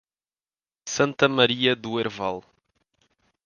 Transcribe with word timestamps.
Santa 0.87 1.29
Maria 1.29 1.75
do 1.75 1.99
Herval 1.99 2.43